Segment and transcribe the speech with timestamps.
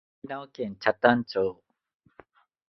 [0.23, 1.63] 沖縄県北谷町